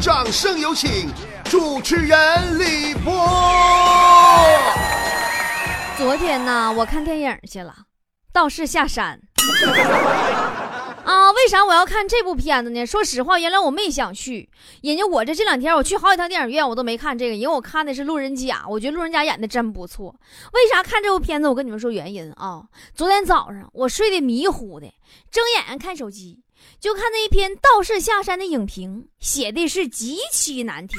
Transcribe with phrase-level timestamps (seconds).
[0.00, 1.10] 掌声有请
[1.44, 3.12] 主持人李波。
[5.96, 7.74] 昨天呢，我看电影去了，
[8.32, 9.20] 《道士下山》。
[11.04, 12.86] 啊，为啥我要看这部片子呢？
[12.86, 14.48] 说实话，原来我没想去，
[14.82, 20.14] 人家我这这两天我去好几趟电影院，我都没看这个，因为我看的是《路人甲》，我觉得路人甲演的真不错。
[20.52, 21.48] 为啥看这部片子？
[21.48, 22.62] 我跟你们说原因啊。
[22.94, 24.86] 昨天早上我睡得迷糊的，
[25.30, 26.40] 睁眼看手机，
[26.80, 30.98] 就看那一篇《道士下山》的影评，写的是极其难听，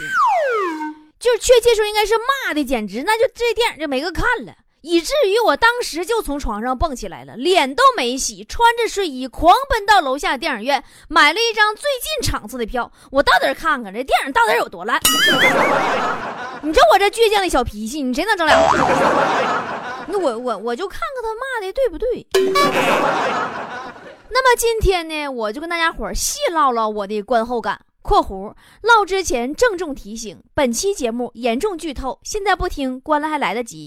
[1.19, 4.53] 就确切说应该是骂的，简直那就这电影就没个看了。
[4.81, 12.89] 以至于我当时就从床上蹦起来了，脸都没洗，穿着睡衣狂奔到楼下电影院，买了一张最近场次的票。
[13.11, 14.97] 我到底看看这电影到底有多烂？
[16.63, 20.05] 你说我这倔强的小脾气，你谁能整了？
[20.07, 22.25] 那我我我就看看他骂的对不对？
[24.31, 27.79] 那么今天呢，我就跟大家伙儿细唠唠我的观后感。
[28.01, 33.85] 括弧唠之前郑重提醒：本期节目严重剧透，现在不听关了还来得及。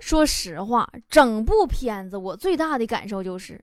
[0.00, 3.58] 说实话，整部片子我最大的感受就是，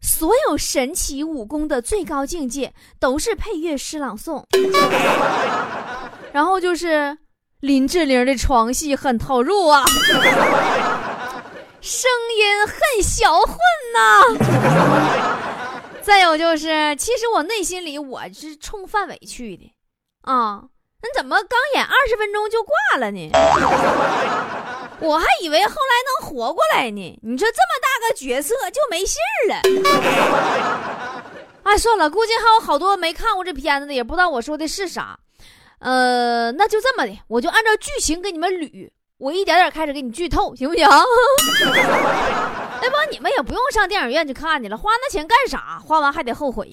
[0.00, 4.44] 所有神奇武功的最高境界都是配乐诗朗诵，
[6.32, 7.18] 然后就是
[7.60, 9.84] 林志玲的床戏很投入啊，
[11.82, 13.56] 声音很销魂
[13.92, 14.22] 呐。
[16.00, 19.74] 再有就是，其实我内心里我是冲范伟去的，
[20.22, 20.62] 啊，
[21.02, 23.30] 那怎么刚演二十分钟就挂了呢？
[25.02, 27.20] 我还以为后来能活过来呢。
[27.22, 29.60] 你说这么大个角色就没信儿了？
[31.64, 35.18] 哎，算了，估计还有好多没看过这片子的，也不知道我说的是啥。
[35.80, 38.88] 呃，那就这么的，我就按照剧情给你们捋，
[39.22, 40.84] 我一点点开始给你剧透，行不行？
[42.82, 45.80] 那帮，你们也不用上电影院去看去了，花那钱干啥？
[45.86, 46.68] 花完还得后悔。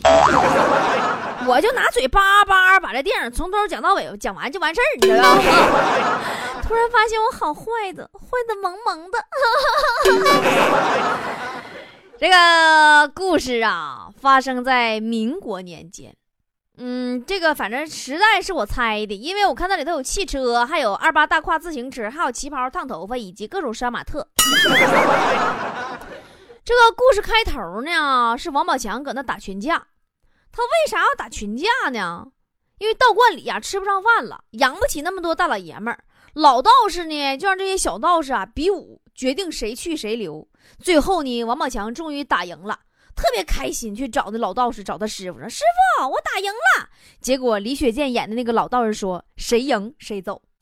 [1.46, 5.42] 我就拿嘴叭叭把这电影从头讲到尾，讲完就完事儿，你知道吗？
[6.68, 9.24] 突然发现我好坏的，坏的萌萌的。
[12.18, 16.16] 这个故事啊，发生在民国年间。
[16.82, 24.26] 嗯，这个反正实在是我猜的，因为我看那里头有汽车，还有二八大胯自行车，还有旗袍烫头发，以及各种杀马特。
[26.64, 29.88] 这个故事开头呢，是王宝强搁那打群架。
[30.54, 32.26] 他为啥要打群架呢？
[32.78, 36.02] 因为道观里呀吃不上饭了，养不起那么多大老爷们儿。
[36.34, 40.48] 老道士呢，就让这些小道士啊比武，决定谁去谁留。
[40.82, 42.80] 最后呢，王宝强终于打赢了。
[43.16, 45.64] 特别开心，去找那老道士，找他师傅说：“师
[46.00, 46.90] 傅，我打赢了。”
[47.22, 50.42] 结果李雪健演的那个老道士说：“谁赢谁走。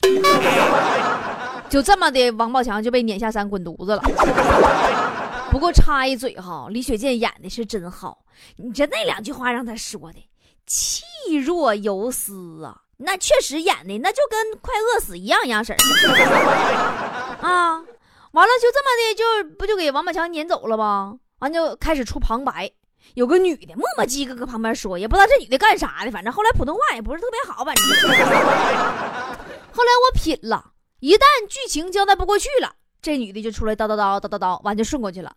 [1.70, 4.02] 就这么的，王宝强就被撵下山滚犊子了。
[5.50, 8.18] 不过插一嘴哈，李雪健演的是真好，
[8.56, 10.18] 你这那两句话让他说的
[10.66, 11.04] 气
[11.36, 15.76] 若游丝啊，那确实演的那就跟快饿死一样一样式儿
[17.40, 17.82] 啊。
[18.32, 19.24] 完了就这么的，就
[19.56, 21.18] 不就给王宝强撵走了吗？
[21.40, 22.70] 完就开始出旁白，
[23.14, 27.84] 有个女的磨磨唧唧搁旁边说，也不知道这女的干啥的，反正后来普通话也不是特别好，反正。
[29.72, 35.32] 后来我品了一旦剧情交代不过去了，这女的就出来叨叨叨叨叨叨，完就顺过去了。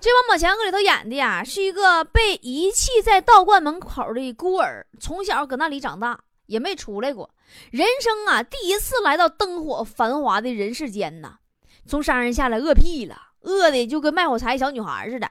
[0.00, 7.28] 这王宝强搁里头演的呀，是一个被遗弃在道观门口的孤儿，从小搁那里长大，也没出来过，
[7.70, 11.34] 人生啊第一次来到灯火繁华的人世间呐，
[11.86, 13.14] 从山上下来饿屁了。
[13.42, 15.28] 饿的就跟卖火柴小女孩似的，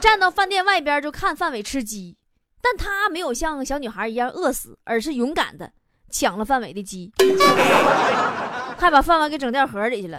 [0.00, 2.16] 站到饭店外边就看范伟吃鸡，
[2.62, 5.70] 但他没有像小女孩一样饿死，而是勇敢的
[6.10, 7.12] 抢了范伟的鸡，
[8.78, 10.18] 还把饭碗给整掉盒里去了。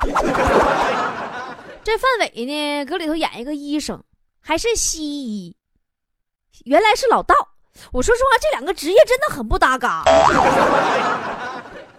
[1.83, 4.03] 这范伟呢，搁里头演一个医生，
[4.39, 5.55] 还是西医，
[6.65, 7.35] 原来是老道。
[7.91, 10.03] 我说实话，这两个职业真的很不搭嘎。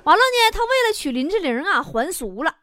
[0.04, 2.54] 完了呢，他为了娶林志玲啊，还俗了。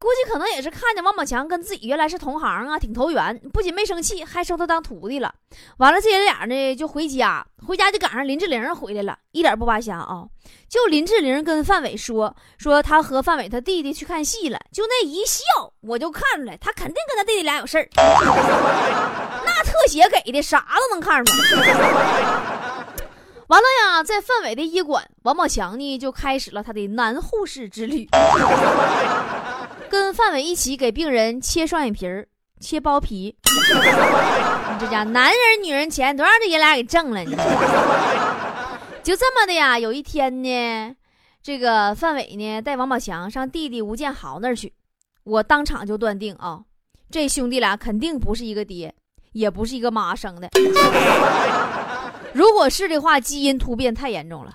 [0.00, 5.34] 估计可能也是看见王宝强跟自己原来是同行啊，挺投缘，不仅没生气，还收他当徒弟了。
[5.78, 10.24] 完了，这爷俩呢就回家，回家就赶上林志玲回来了，一点不扒瞎啊。
[10.68, 15.42] 就林志玲跟范伟说，说他和范伟他弟弟去看戏了，就那一笑，
[15.80, 17.88] 我就看出来他肯定跟他弟弟俩有事儿。
[19.44, 21.74] 那特写给的啥都能看出来。
[23.48, 28.06] 完了呀，在范伟的医馆，王宝强呢就开始了他的男护士之旅。
[29.88, 32.28] 跟范伟一起给病人切双眼皮儿、
[32.60, 37.34] 切包皮，你这家男人女人钱都让这爷俩给挣了，你
[39.02, 39.78] 就这么的呀？
[39.78, 40.94] 有一天呢，
[41.42, 44.72] 这个范伟呢带王宝强上弟弟吴建豪那儿去，
[45.24, 46.60] 我当场就断定啊，
[47.10, 48.94] 这兄弟俩肯定不是一个爹，
[49.32, 50.48] 也不是一个妈生的。
[52.34, 54.52] 如果是的话，基因突变太严重了。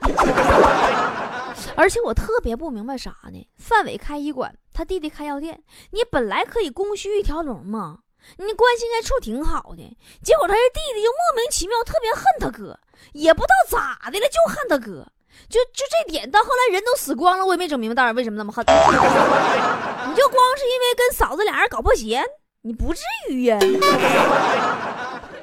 [1.75, 3.47] 而且我特别不明白啥呢？
[3.57, 8.00] 范伟开医馆，他弟弟开药店，你本来可以供需一条龙嘛，
[8.38, 9.98] 你关系应该处挺好的。
[10.24, 12.80] 结果他这弟弟就莫名其妙特别恨他哥，
[13.14, 15.08] 也不知道咋的了，就恨他哥。
[15.50, 18.64] 就就这点，到后来人都死光了，我也没整明白到底为什么那么恨。
[18.70, 22.24] 你就光是因为跟嫂子俩人搞破鞋，
[22.62, 23.58] 你不至于呀。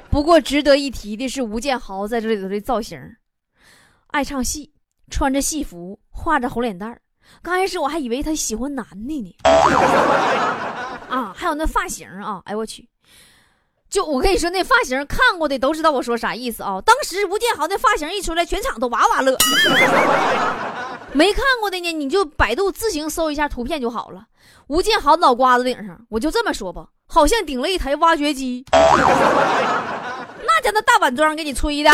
[0.09, 2.97] 不过值得一提的是，吴建豪在这里头的造型，
[4.07, 4.73] 爱唱戏，
[5.09, 7.01] 穿着戏服，画着红脸蛋儿。
[7.41, 9.35] 刚开始我还以为他喜欢男的呢。
[11.09, 12.87] 啊，还有那发型啊，哎我去！
[13.89, 16.79] 就我跟你说，那发型看过的都知道我说啥意思啊！
[16.85, 19.37] 当时吴建豪那发型一出来，全场都哇哇乐。
[21.11, 24.23] 没看过的呢，你就百度自行搜一下图片就好了。
[24.67, 28.63] 吴建豪脑瓜子顶上，我就这么说吧，好像顶了一台挖掘机。
[28.71, 31.91] 那家那大板砖给你吹的，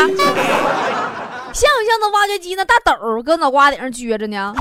[1.54, 4.54] 像不像那挖掘机那大斗搁脑瓜顶上撅着呢？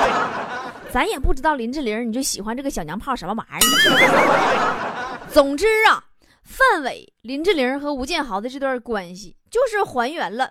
[0.92, 5.18] 咱也不知道林志玲，你就喜欢这个小娘炮什么玩意儿？
[5.30, 6.04] 总之啊。
[6.44, 10.50] 范伟、林志玲和吴建豪的这段关系，就是还原了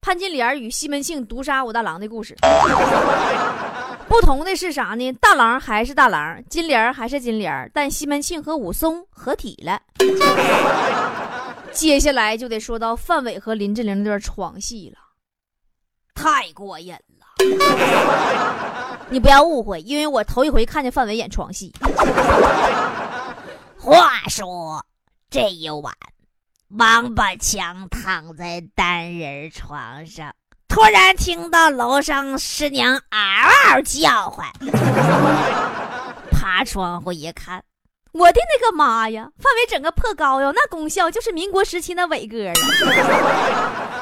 [0.00, 2.36] 潘金莲与西门庆毒杀武大郎的故事。
[4.06, 5.10] 不同的是啥呢？
[5.14, 9.80] 大郎还是大郎，金莲还是金莲，但西门庆和武松合体了。
[11.76, 14.98] 接下来就得说到范伟和林志玲那段床戏了，
[16.14, 17.26] 太过瘾了。
[19.10, 21.72] 你不要误会，因为我头一回看见范伟演床戏。
[23.78, 24.84] 话说。
[25.28, 25.92] 这一晚，
[26.78, 30.32] 王八强躺在单人床上，
[30.68, 34.48] 突然听到楼上师娘嗷嗷叫唤，
[36.30, 37.62] 爬窗户一看，
[38.18, 39.30] 我的那个妈呀！
[39.38, 42.52] 范伟整个破膏药，那功效就是民国时期那伟哥啊！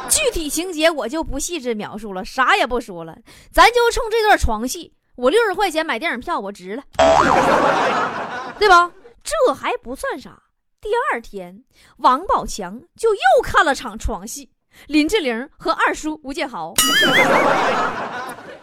[0.08, 3.16] 具体情节我就不细致描述了，啥也不说了，
[3.50, 6.82] 咱就冲这段床戏，我六十块钱买电影票，我值了，
[8.58, 8.92] 对吧？
[9.24, 10.42] 这还不算啥。
[10.80, 11.64] 第二天，
[11.96, 14.50] 王宝强就又看了场床戏，
[14.86, 16.74] 林志玲和二叔吴建豪。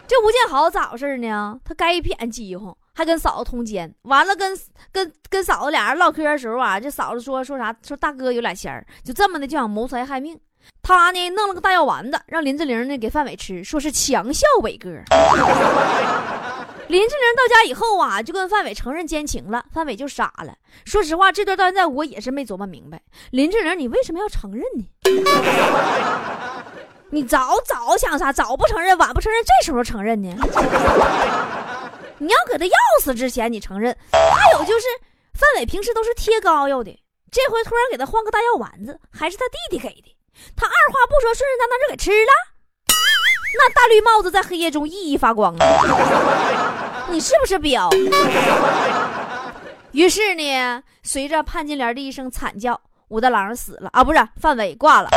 [0.07, 1.59] 这吴建豪咋回事呢？
[1.65, 4.55] 他该一片饥荒，还跟嫂子通奸，完了跟
[4.91, 7.75] 跟跟嫂子俩人唠嗑的时候啊，这嫂子说说啥？
[7.85, 10.39] 说大哥有俩钱儿，就这么的就想谋财害命。
[10.83, 14.89] 他呢弄了个大药丸子，让林志玲呢给范伟吃，说是强效伟哥。
[16.87, 19.63] 林志玲到家以后啊，就跟范伟承认奸情了。
[19.71, 20.53] 范伟就傻了。
[20.83, 23.01] 说实话，这段到现在我也是没琢磨明白。
[23.29, 24.83] 林志玲，你为什么要承认呢？
[27.09, 28.33] 你早早想啥？
[28.33, 30.35] 早不承认，晚不承认，这时候承认呢？
[32.21, 33.97] 你要搁他要死之前你承认。
[34.11, 34.85] 还有就是，
[35.33, 36.95] 范伟平时都是贴膏药的，
[37.31, 40.15] 这回突然给他换个大药丸子，还是他弟弟给的。
[40.55, 42.31] 他二话不说，顺顺当当就给吃了。
[43.57, 47.07] 那大绿帽子在黑夜中熠熠发光啊！
[47.09, 47.89] 你是不是彪？
[49.91, 55.09] 于是呢，随着潘金莲的一声惨叫，武大郎死了啊，不是范伟挂了。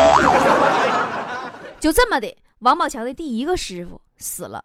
[1.79, 4.65] 就这么的，王宝强的第一个师傅死了。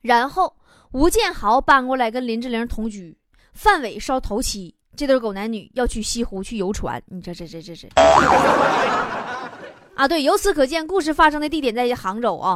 [0.00, 0.54] 然后
[0.94, 3.18] 吴建豪搬过来跟林志玲同居，
[3.52, 7.02] 范伟烧头七，这对狗男女要去西湖去游船。
[7.06, 7.88] 你这这这这这。
[9.96, 12.54] 啊，对，由此可见，故事发生的地点在杭州啊。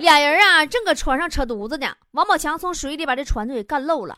[0.00, 1.86] 俩人啊，正搁船上扯犊子呢。
[2.10, 4.16] 王宝强从水里把这船就给干漏了，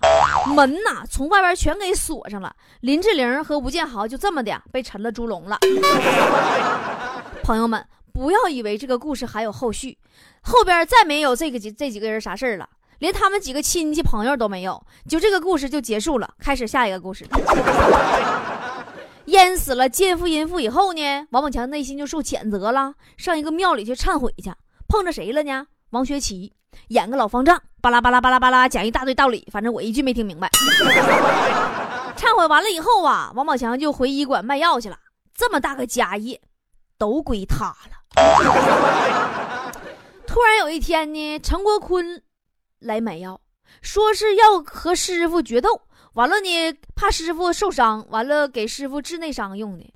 [0.57, 2.51] 门呐从外边全给锁上了。
[2.81, 5.59] 林志玲和吴建豪就这么的被沉了猪笼了。
[7.43, 9.97] 朋友们，不要以为这个故事还有后续，
[10.43, 16.35] 后边再没有这个几这几个人啥事儿了，连他们几个亲戚朋友都没有，就这个故事就结束了。
[16.39, 17.27] 开始下一个故事。
[19.27, 24.51] 淹死了奸夫淫妇以后呢，王宝强内心就受谴责了，上一个庙里去忏悔去，
[24.89, 25.67] 碰着谁了呢？
[25.91, 26.51] 王学圻
[26.89, 30.51] 演个老方丈，巴拉巴拉巴拉巴拉讲一大堆道理，反正我一句没听明白。
[32.17, 34.99] 忏悔完了以后啊，王宝强就回医馆卖药去了，
[35.33, 36.41] 这么大个家业
[36.99, 38.00] 都归他了。
[40.27, 42.23] 突然有一天呢，陈国坤
[42.79, 43.41] 来买药，
[43.83, 45.83] 说是要和师傅决斗。
[46.15, 49.93] 完了呢，怕师傅受伤，完了给师傅治内伤用的。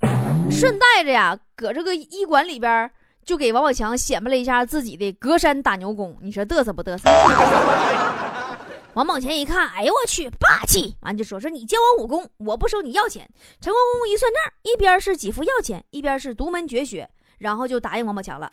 [0.50, 2.90] 顺带着呀，搁这个医馆里边
[3.24, 6.16] 就给王宝强显摆了一下自己的隔山打牛功。
[6.20, 7.10] 你说嘚瑟不嘚瑟？
[8.94, 10.94] 王宝强一看，哎呦我去，霸气！
[11.00, 13.28] 完就说说你教我武功，我不收你要钱。
[13.60, 17.10] 陈国公一算账，一边是几副要钱，一边是独门绝学，
[17.44, 18.48] 然后就答应王宝强了。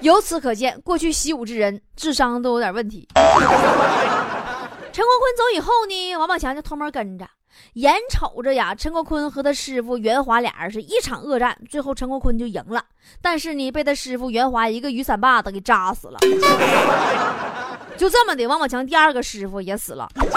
[0.00, 3.06] 由此可见，过去习武之人智商都有点问题。
[3.14, 7.28] 陈国坤走以后呢，王宝强就偷摸跟着，
[7.74, 12.82] 眼瞅着呀，陈国坤和他师傅袁华俩人是一场恶战，最后陈国坤就赢了，
[13.20, 16.18] 但是呢，被他师傅袁华一个雨伞把子给扎死了。
[17.98, 20.08] 就这么的，王宝强第二个师傅也死了。
[20.16, 20.30] 王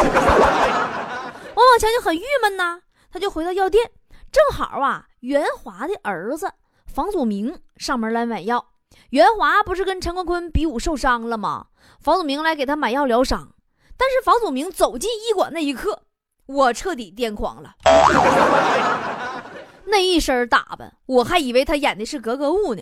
[1.56, 2.82] 宝强就很郁闷呐，
[3.14, 3.90] 他就回到药店，
[4.30, 6.52] 正好啊，袁华的儿子
[6.96, 8.68] 房祖名上门来买药。
[9.10, 11.66] 袁华不是跟陈国坤比武受伤了吗？
[12.02, 13.50] 房祖名来给他买药疗伤，
[13.98, 16.04] 但是房祖名走进医馆那一刻，
[16.46, 17.74] 我彻底癫狂了。
[19.84, 22.82] 那一身打扮，我还以为他演的是格格巫呢，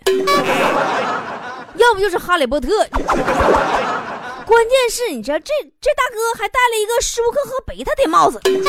[1.77, 2.85] 要不就是哈利波特。
[4.45, 5.51] 关键是，你知道这
[5.81, 8.61] 这大哥还戴了一个舒克和贝塔的帽子，你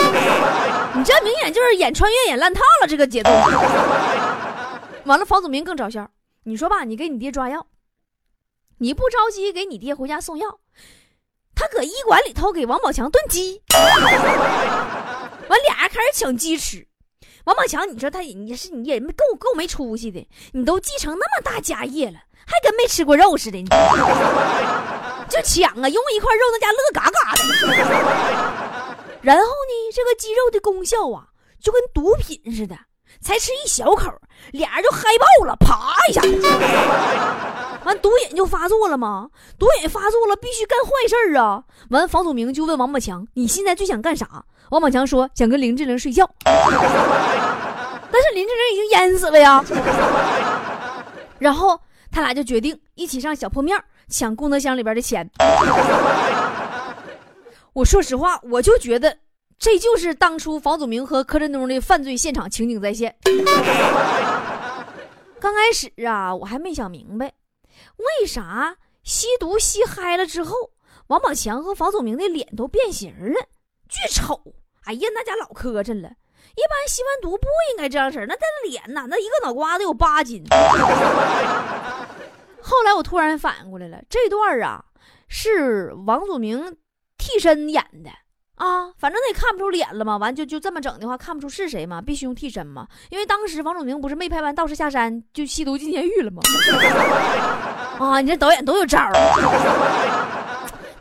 [1.05, 3.29] 这明显就是演穿越演烂套了，这个节奏。
[5.05, 6.11] 完了，房祖名更招笑。
[6.45, 7.67] 你说吧，你给你爹抓药，
[8.79, 10.59] 你不着急给你爹回家送药，
[11.55, 13.63] 他搁医馆里头给王宝强炖鸡，
[15.49, 16.87] 完俩人开始抢鸡吃。
[17.45, 23.63] 王宝强，你说他你是你也够够没出息的，你都继承那么大家业了，还跟没吃过肉似的，
[25.29, 27.43] 就抢啊，用一块肉那家乐嘎嘎的。
[29.21, 31.29] 然后呢，这个鸡肉的功效啊，
[31.61, 32.79] 就跟毒品似的。
[33.21, 34.13] 才吃一小口，
[34.53, 36.21] 俩人就嗨爆了，啪一下，
[37.85, 39.31] 完毒瘾就发作了吗？
[39.59, 41.63] 毒瘾发作了，必须干坏事啊！
[41.91, 49.65] 完，房祖名就问王宝强：“你现在最想干啥？”王宝强说：“想跟林志玲睡觉。”但是林志玲已经淹死了呀。
[51.39, 51.79] 然后
[52.11, 53.79] 他俩就决定一起上小破面
[54.09, 55.29] 抢功德箱里边的钱。
[57.75, 59.17] 我说实话，我就觉得。
[59.65, 63.17] 这就是当初房祖名和柯震东的犯罪现场情景再现。
[65.41, 67.33] 刚开始啊，我还没想明白，
[67.97, 70.55] 为啥吸毒吸嗨了之后，
[71.07, 73.41] 王宝强和房祖名的脸都变形了，
[73.89, 74.39] 巨丑。
[74.85, 76.11] 哎呀，那家老磕碜了。
[76.11, 80.45] 一般吸完毒不应该这样式那那脸呐，那一个脑瓜子有八斤。
[82.61, 84.85] 后来我突然反应过来了，这段啊
[85.27, 86.77] 是王祖明
[87.17, 88.11] 替身演的。
[88.57, 92.87] 啊，反正他也看不出脸了嘛，完就就这么整的话，看不出是谁嘛，必须用替身嘛。
[93.11, 96.41] 因为当时王祖明不是没拍完《道士下山》就吸毒进监狱了吗？
[97.99, 99.13] 啊，你这导演都有招儿。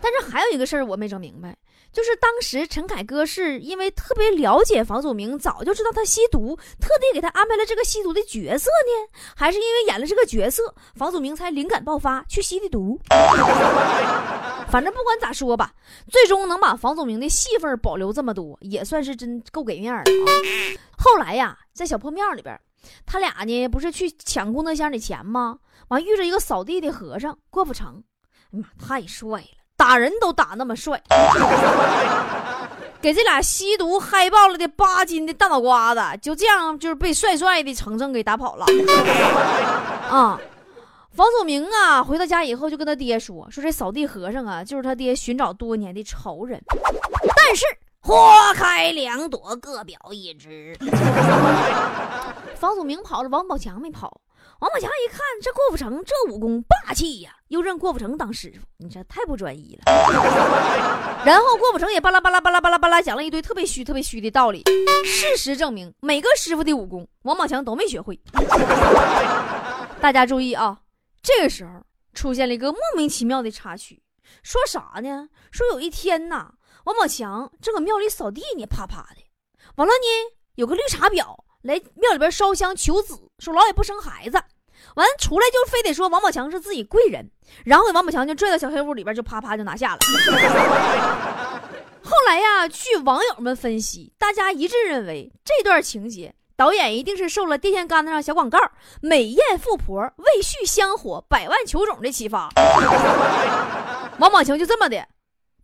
[0.01, 1.55] 但是还有一个事儿我没整明白。
[1.93, 10.63] 就是当时陈凯歌是因为特别了解房祖名，早就知道他吸毒，特地给他安排了这个吸毒的角色呢，还是因为演了这个角色，
[10.95, 12.99] 房祖名才灵感爆发去吸的毒？
[14.73, 15.71] 反正不管咋说吧，
[16.09, 20.33] 最终能把房祖名的戏份保留这么多，也算是真够给面的啊。
[20.97, 22.59] 后来呀，在小破庙里边，
[23.05, 25.59] 他俩呢不是去抢功德箱的钱吗？
[25.89, 28.03] 完遇着一个扫地的和尚郭富城，
[28.51, 29.47] 哎妈，太帅了。
[29.77, 30.99] 打人都打那么帅，
[32.99, 38.65] 给这俩吸毒嗨爆了的八斤的大脑瓜子，就这样就是被帅帅的程程给打跑了。
[40.09, 40.39] 啊，
[41.13, 46.59] 房祖名啊，回到家以后就跟他爹说：“说这扫地和尚啊，就是他爹寻找多年的仇人。”
[47.37, 47.63] 但是
[48.01, 50.75] 花开两朵，各表一枝。
[52.57, 54.21] 房祖名跑了，王宝强没跑。
[54.59, 59.83] 王宝强一看这郭富城这武功霸气呀，又认郭富城当师傅，你这太不专一了。
[61.23, 64.63] 然后郭富城也巴拉巴拉巴拉巴拉巴拉讲了一堆特别虚、特别虚的道理。
[65.05, 68.19] 事实证明，每个师傅的武功王宝强都没学会。
[70.01, 70.77] 大家注意啊，
[71.23, 71.81] 这个时候
[72.13, 74.03] 出现了一个莫名其妙的插曲，
[74.43, 75.29] 说啥呢？
[75.51, 76.51] 说有一天呐，
[76.83, 79.23] 王宝强正搁庙里扫地呢，啪啪的，
[79.77, 84.37] 完了呢，有个绿茶婊来庙里边烧香求子，说老也不生孩子。
[84.95, 87.31] 完出来就非得说王宝强是自己贵人，
[87.63, 89.99] 然后王宝强就拽到小黑屋里边，就啪啪就拿下了。
[92.03, 98.59] 后来呀，据网友们分析，大家一致认为这段情节导演一定是受了电线杆子上小广告
[99.01, 102.49] “美艳富婆为续香火百万求种”的启发。
[104.19, 105.07] 王宝强就这么的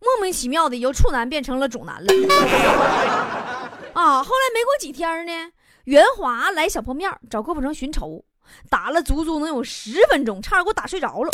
[0.00, 2.12] 莫名其妙的由处男变成了种男了。
[3.92, 5.52] 啊，后来没过几天呢，
[5.84, 8.24] 袁华来小破面找郭富城寻仇。
[8.68, 11.30] 打了足足能有十分钟，差点给我打睡着了。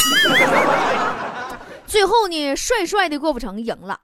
[1.86, 3.98] 最后呢，帅帅的郭富城赢了。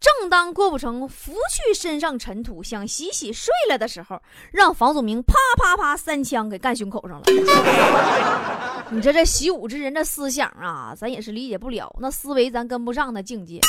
[0.00, 4.20] 正当郭富城拂去身上尘土，想洗洗睡了的时候，
[4.52, 7.24] 让房祖名啪啪啪三枪给干胸口上了。
[8.90, 13.60] 你这这习武之人的思想啊，咱也是理解不了，那思维咱跟不上那境界。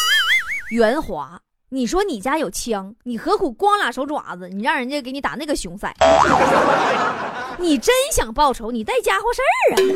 [0.72, 1.40] 袁华。
[1.72, 4.50] 你说你家有枪，你何苦光俩手爪子？
[4.50, 5.94] 你让人家给你打那个熊塞？
[7.60, 9.46] 你真想报仇，你带家伙事儿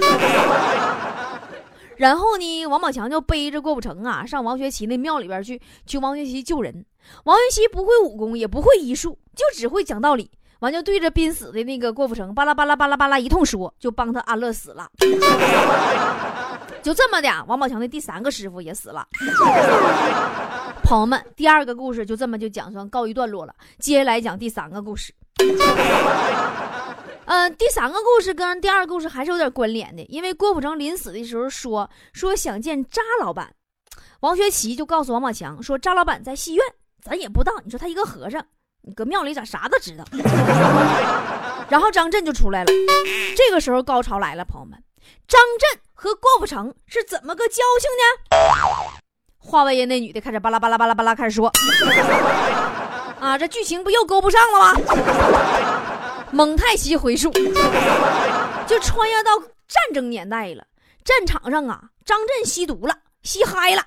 [0.05, 1.12] 啊！
[1.97, 6.85] 然后呢，王宝强就背着郭富城啊，上王学圻那庙里边去，求王学圻救人。
[7.25, 10.29] 王学圻不会武功，也不会医术，就只会讲道理。
[10.59, 14.89] 完就对着濒死的那个郭富城巴拉巴拉巴拉巴拉一通说，就帮他安乐死了。
[16.81, 19.05] 就这么的，王宝强的第三个师傅也死了。
[20.83, 23.53] 朋友们，第二个故事就这么就讲算告一段落了。
[23.79, 25.13] 接下来讲第三个故事。
[27.33, 33.51] 嗯，第三个故事跟第二个故事还是有点关联的，因为郭富城临死的时候说说想见扎老板，
[34.19, 36.63] 王学圻就告诉王宝强说扎老板在戏院，
[37.01, 37.55] 咱也不当。
[37.65, 38.45] 你说他一个和尚，
[38.83, 40.05] 你搁庙里咋啥都知道？
[41.69, 42.71] 然后张震就出来了，
[43.35, 44.77] 这个时候高潮来了，朋友们，
[45.27, 48.03] 张震和郭富城是怎么个交情呢？
[49.39, 51.51] 话外音那女的开始巴拉巴拉巴拉巴拉开始说，
[53.19, 54.75] 啊，这剧情不又勾不上了吗？
[56.33, 57.29] 蒙太奇回溯，
[58.65, 59.37] 就穿越到
[59.67, 60.65] 战争年代了。
[61.05, 63.83] 战场上啊，张震吸毒了，吸嗨了，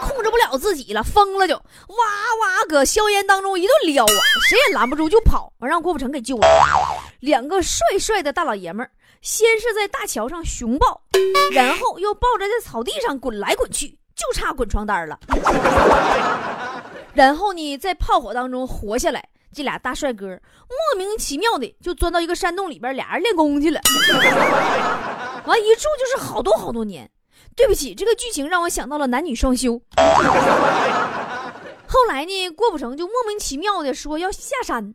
[0.00, 6.48] 控制不了自己了，疯了就哇哇搁硝烟当中一顿撩啊，谁也拦不住就跑，完让郭富城给救了。
[7.20, 8.84] 两个帅帅的大老爷们，
[9.22, 11.00] 先是在大桥上熊抱，
[11.52, 15.16] 然后又抱着在草地上滚来滚去，就差滚床单了。
[17.14, 19.24] 然后呢，在炮火当中活下来。
[19.58, 20.24] 这俩大帅哥
[20.68, 23.80] 莫名其妙的就钻到一个山洞里边，俩人练功去了。
[25.46, 27.10] 完一住就是好多好多年。
[27.56, 29.82] 对不起，这个剧情让我想到了男女双修。
[31.88, 34.94] 后来呢，郭富城就莫名其妙的说要下山，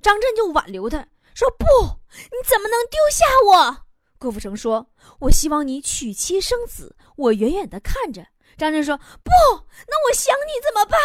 [0.00, 3.84] 张震就挽留他说不，你怎么能丢下我？
[4.18, 4.86] 郭富城说，
[5.20, 8.28] 我希望你娶妻生子，我远远的看着。
[8.58, 9.30] 张震说不，
[9.86, 10.98] 那我想你怎么办？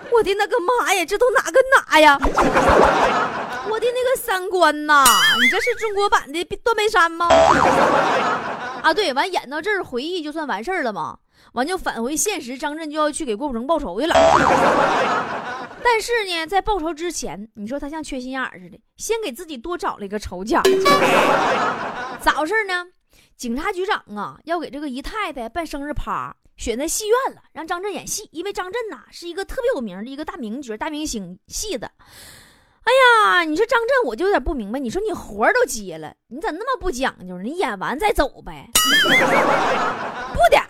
[0.10, 2.18] 我的那个妈呀，这都哪个哪呀？
[2.20, 5.04] 我的那个三观呐！
[5.42, 7.28] 你这是中国版的断背山吗？
[8.82, 11.18] 啊，对，完演到这儿，回忆就算完事儿了吗？
[11.52, 14.14] 完就返回现实，张震就要去给郭富城报仇去了。
[15.84, 20.62] 但是呢，在报仇之前，你说他像缺心眼似的，先给自己多找了一个仇家。
[22.22, 22.86] 咋回事呢？
[23.38, 26.34] 警察局长啊，要给这个姨太太办生日趴。
[26.56, 31.88] 选在戏院了，让张震演戏，因为张震呐是一个特别有名的一个大名角、大明星戏的。
[32.82, 32.90] 哎
[33.30, 37.44] 呀，你说张震，我就有点不明白，你说你活都接了，你咋那么不讲究呢？
[37.44, 38.68] 你演完再走呗？
[40.34, 40.60] 不的，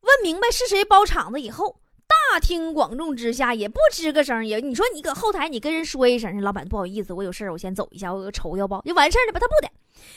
[0.00, 9.38] 问明白是谁包场子以后，大庭广众之下也不吱个声，也你说你搁后台你跟人说一声，老板不好意思，我有事我先走一下，我有个仇要报，就完事儿了吧？
[9.38, 9.68] 他不得。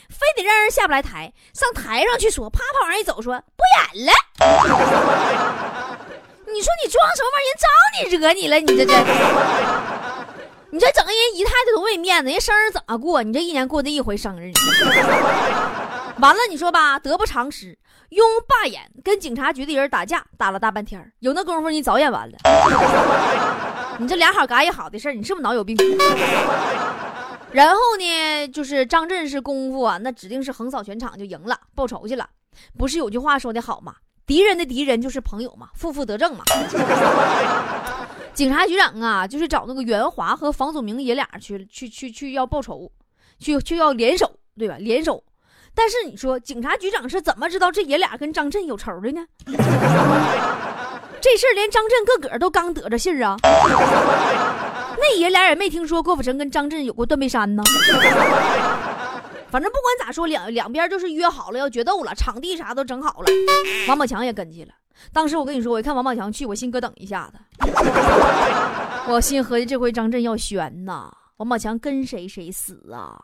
[0.10, 3.64] 非得让人下不来台，上台上去说，啪啪往上一走，说不
[3.96, 4.14] 演了。
[6.54, 7.56] 你说你装什么玩意儿？
[7.58, 8.60] 招你惹你了？
[8.60, 8.94] 你这这，
[10.72, 13.24] 你这整个人姨太太多没面子，人生日怎么过？
[13.24, 14.52] 你这一年过这一回生日，
[16.20, 17.78] 完了你说吧，得不偿失，
[18.12, 22.38] 用罢演跟警察局的人打架，打了大半天有那功夫你早演完了。
[24.00, 25.78] 你这俩好嘎一好的事儿，你是不是脑有病？
[27.54, 32.28] 然后呢，就是张震是功夫啊，那指定是横扫全场就赢了，报仇去了。
[32.78, 33.96] 不是有句话说的好吗？
[34.26, 36.44] 敌人的敌人就是朋友嘛，负负得正嘛。
[38.34, 42.92] 警察局长啊，就是找那个袁华和房祖名爷俩去去去去要报仇，
[43.40, 44.76] 去去要联手，对吧？
[44.78, 45.24] 联手。
[45.74, 49.26] 但是你说警察局长是怎么知道这爷俩跟张震有仇的呢？
[51.22, 53.38] 这事儿连张震个个都刚得着信儿啊。
[54.98, 57.64] 那爷俩也没听说郭富城跟张震有过断背山呢。
[59.50, 63.26] 反正不管咋说，两两边就是约好了要决斗了，场地啥都整好了。
[63.88, 64.70] 王宝强也跟去了。
[65.12, 67.40] 当时我跟你说，我一看王宝强去，我心咯噔一下子。
[69.08, 71.12] 我心合计，这回张震要悬呐。
[71.38, 73.20] 王宝强跟谁谁死啊？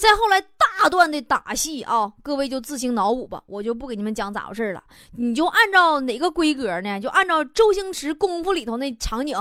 [0.00, 4.82] 再后来大段的打戏啊，各位就自行脑补吧，我就不给你们讲咋回事了。
[5.12, 6.98] 你就按照哪个规格呢？
[6.98, 9.36] 就按照周星驰功夫里头那场景。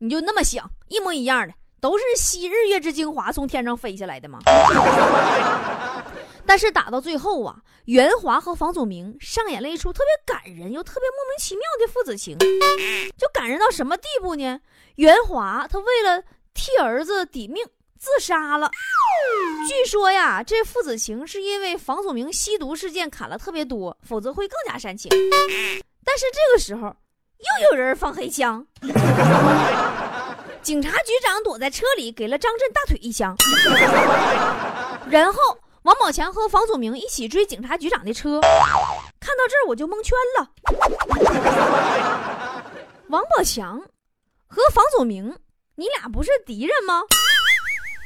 [0.00, 4.40] 你就那么想，一模一样的，都是吸日月之精华从天上飞下来的吗？
[6.44, 12.36] 但是打到最后啊，袁华和房祖名上演了一出特别感人又特别莫名其妙的父子情，
[13.16, 14.60] 就感人到什么地步呢？
[14.96, 16.22] 袁华他为了
[16.52, 17.64] 替儿子抵命
[18.02, 18.68] 自杀了。
[19.68, 25.08] 据说呀，这父子情是因为房祖名吸毒事件砍了特别多，否则会更加煽情。
[26.04, 26.92] 但是这个时候。
[27.42, 28.64] 又有人放黑枪，
[30.62, 33.36] 警察局长躲在车里给了张震大腿一枪，
[35.10, 38.40] 然后王宝强和房祖名一起追警察局长的车。
[39.18, 40.48] 看到这儿我就蒙圈了，
[43.08, 43.82] 王宝强
[44.46, 45.36] 和房祖名，
[45.74, 47.02] 你俩不是敌人吗？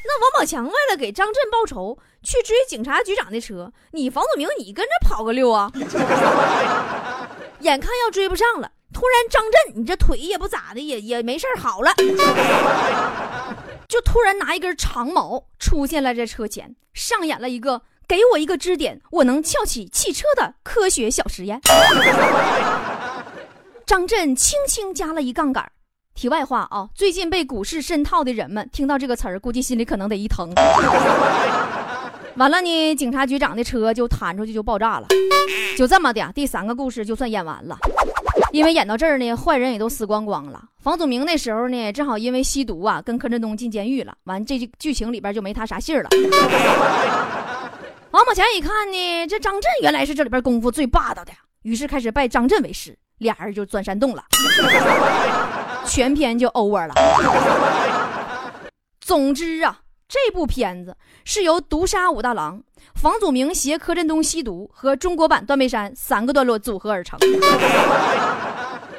[0.05, 5.71] 那王宝强为了给张震报仇，去追警察局长的车，你房祖名你跟着跑个溜啊？
[7.61, 11.93] 眼看要追不上了，突然张震，你这腿也不咋的，也也没事好了，
[13.89, 21.61] 就突然拿一根长矛出现在这车前，上演了一个给我一个支点，我能翘起汽车的科学小实验。
[23.87, 25.73] 张震轻轻加了一杠杆。
[26.17, 30.51] 题外话啊，最近被股市深套的人们听到这个词儿，估计心里可能得一疼。
[32.37, 35.07] 完了呢，警察局长的车就弹出去就爆炸了，
[35.77, 37.77] 就这么的，第三个故事就算演完了。
[38.51, 40.63] 因为演到这儿呢，坏人也都死光光了。
[40.83, 44.15] 房祖名那时候呢，正好因为吸毒啊，跟柯震东进监狱了。
[44.25, 46.09] 完，这剧情里边就没他啥信儿了。
[48.11, 54.25] 王宝强一看呢，这张震原来是这里边功夫最霸道的，于是开始拜张震为师，俩人就钻山洞了。
[55.87, 56.95] 全篇就 over 了。
[59.01, 62.63] 总之啊，这部片子是由毒杀武大郎、
[62.95, 67.19] 房祖名携柯震东吸毒和中国版断背山三个段落组合而成。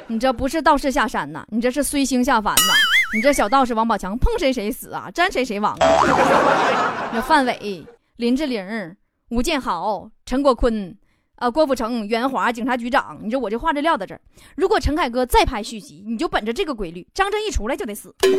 [0.06, 2.72] 你这不是道士下山呐，你这是衰星下凡呐！
[3.14, 7.10] 你这小道士王宝强碰谁谁死啊，沾谁谁亡啊！
[7.12, 8.96] 那范伟、林志玲、
[9.28, 10.96] 吴建豪、陈国坤。
[11.38, 14.20] 啊，郭富城、袁华，警察局长，你说我这话就撂在这儿。
[14.56, 18.32] 如果陈凯歌再拍续集，你就本着这个规律，张震一出来就得死，对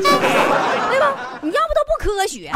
[1.00, 1.40] 吧？
[1.42, 2.52] 你要不都不科学。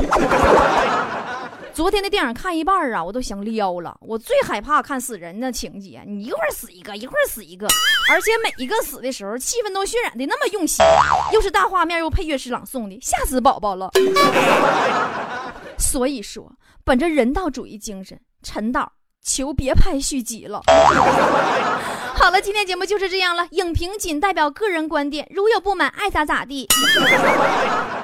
[1.74, 3.98] 昨天的电影看一半啊，我都想撩了。
[4.02, 7.66] 我最害怕看死人的情节，你一会儿死一个，一会儿死一个，
[8.12, 10.86] 而且每一个死的时候，气氛都渲染的那么用心，
[11.32, 13.90] 又是大画面，又配乐师朗诵的，吓死宝宝了。
[15.80, 16.52] 所以说，
[16.84, 18.92] 本着人道主义精神，陈导。
[19.24, 20.62] 求别拍续集了。
[22.16, 23.48] 好了，今天节目就是这样了。
[23.52, 26.68] 影评仅代表个人观点，如有不满，爱咋咋地。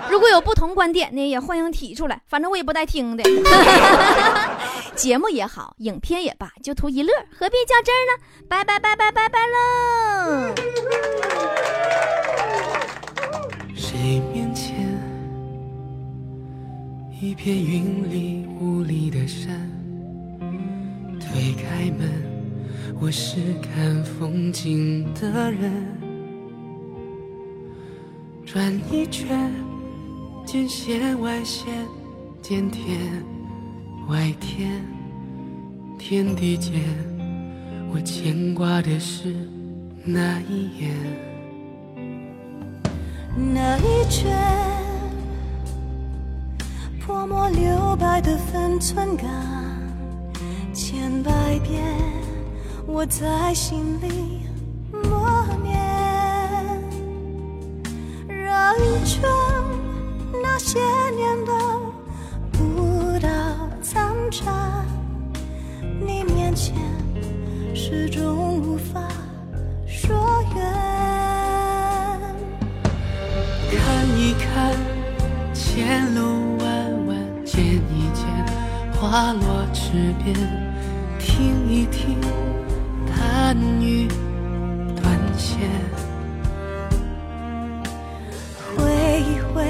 [0.10, 3.24] 如果有不同观点呢，也欢迎提出来，反正我也不带听的。
[4.96, 8.14] 节目也好，影片也罢，就图一乐，何必较真呢？
[8.50, 10.56] 拜拜拜拜拜拜喽。
[13.76, 14.76] 谁面前
[17.22, 19.79] 一片云里雾里的山？
[21.32, 22.10] 推开门，
[23.00, 25.72] 我是看风景的人。
[28.44, 29.54] 转一圈，
[30.44, 31.68] 见线外线，
[32.42, 32.98] 见天
[34.08, 34.84] 外天，
[36.00, 36.82] 天地间，
[37.94, 39.36] 我牵挂的是
[40.04, 40.96] 那一眼。
[43.54, 44.36] 那一圈，
[47.00, 49.69] 泼墨留白的分寸感。
[50.82, 51.84] 千百遍，
[52.88, 54.48] 我在心里
[54.94, 55.78] 默念，
[58.30, 59.22] 绕一圈
[60.42, 60.80] 那些
[61.18, 61.52] 年的
[62.62, 63.28] 舞蹈
[63.82, 64.86] 残渣，
[66.00, 66.74] 你面前
[67.76, 69.06] 始终无法
[69.86, 70.16] 说
[70.56, 70.64] 远。
[73.70, 74.74] 看一看
[75.54, 78.24] 前路弯弯，见一见
[78.94, 80.59] 花落池边。
[81.40, 82.18] 听一听，
[83.08, 84.10] 弹雨
[85.02, 85.58] 断弦，
[88.76, 88.84] 挥
[89.22, 89.64] 一挥，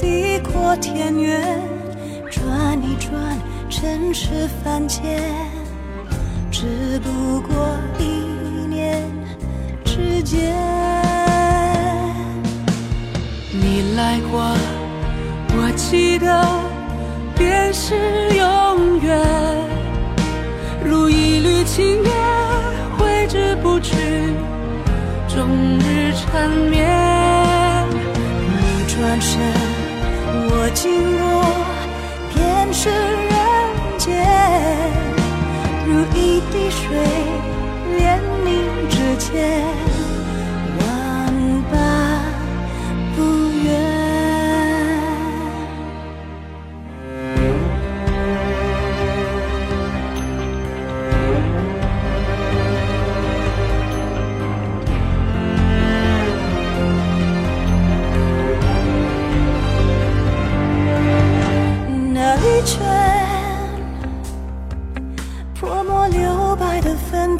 [0.00, 1.60] 地阔天远，
[2.28, 3.38] 转一转，
[3.70, 5.22] 尘世凡间，
[6.50, 7.68] 只不过
[8.00, 9.00] 一念
[9.84, 10.52] 之间。
[13.52, 14.40] 你来过，
[15.54, 16.44] 我记得，
[17.36, 17.94] 便是
[26.32, 26.88] 缠绵。
[28.48, 28.56] 你
[28.88, 29.38] 转身，
[30.48, 30.82] 我经
[31.20, 31.22] 过，
[32.32, 33.30] 便是人
[33.98, 34.08] 间。
[35.86, 36.88] 如一滴水，
[37.98, 38.00] 连
[38.42, 38.48] 绵
[38.88, 39.30] 之间。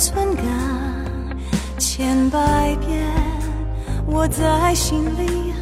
[0.02, 0.44] 存感，
[1.78, 3.06] 千百遍
[4.04, 5.54] 我在心里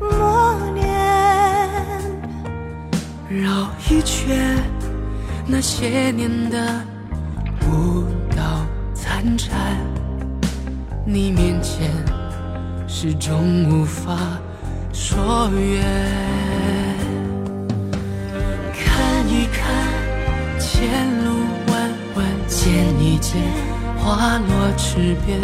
[0.00, 0.88] 默念，
[3.28, 4.56] 绕一圈
[5.46, 6.82] 那些年的
[7.68, 9.54] 舞蹈残喘，
[11.04, 11.90] 你面前
[12.88, 14.16] 始终无法
[14.94, 15.84] 说圆。
[18.72, 20.88] 看一看前
[21.26, 21.30] 路
[21.70, 23.18] 弯弯，见一。
[23.18, 23.40] 见
[24.04, 25.40] 花落池边，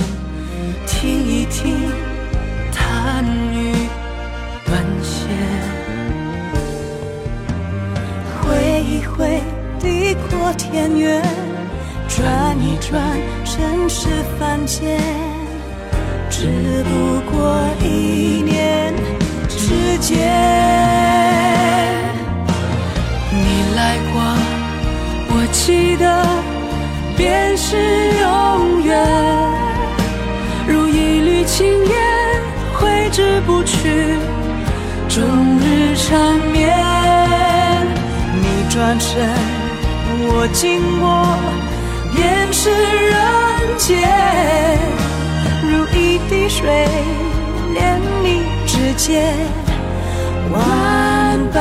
[0.84, 1.92] 听一听
[2.72, 3.72] 弹语
[4.66, 5.28] 断弦，
[8.42, 9.40] 挥一挥
[9.78, 11.22] 地阔天远，
[12.08, 13.00] 转一转
[13.44, 14.08] 尘世
[14.40, 15.00] 凡间，
[16.28, 16.48] 只
[16.82, 18.92] 不过一念
[19.48, 20.18] 之间。
[23.30, 24.20] 你来过，
[25.30, 26.37] 我记得，
[36.08, 36.66] 缠绵。
[38.40, 39.28] 你转身，
[40.30, 41.36] 我经过，
[42.14, 42.70] 便是
[43.10, 43.16] 人
[43.76, 43.92] 间，
[45.62, 46.88] 如一滴水，
[47.74, 49.36] 连你指尖，
[50.50, 50.56] 万
[51.52, 51.60] 般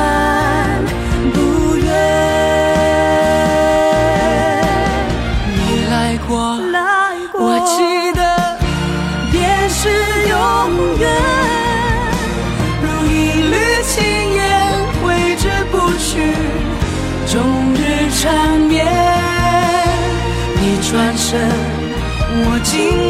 [22.45, 23.06] 我今